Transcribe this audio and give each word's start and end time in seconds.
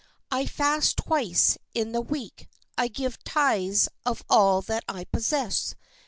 I 0.31 0.47
fast 0.47 0.97
twice 0.97 1.59
in 1.75 1.91
the 1.91 2.01
week, 2.01 2.49
I 2.75 2.87
give 2.87 3.23
tithes 3.23 3.87
of 4.03 4.23
all 4.31 4.63
that 4.63 4.83
I 4.89 5.03
possess." 5.03 5.75